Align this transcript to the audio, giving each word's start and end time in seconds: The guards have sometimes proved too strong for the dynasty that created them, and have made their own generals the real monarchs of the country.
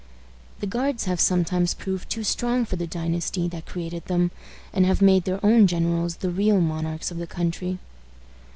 The 0.61 0.65
guards 0.65 1.03
have 1.05 1.19
sometimes 1.19 1.75
proved 1.75 2.09
too 2.09 2.23
strong 2.23 2.65
for 2.65 2.75
the 2.75 2.87
dynasty 2.87 3.47
that 3.49 3.67
created 3.67 4.03
them, 4.05 4.31
and 4.73 4.83
have 4.83 4.99
made 4.99 5.25
their 5.25 5.39
own 5.45 5.67
generals 5.67 6.15
the 6.15 6.31
real 6.31 6.59
monarchs 6.59 7.11
of 7.11 7.17
the 7.19 7.27
country. 7.27 7.77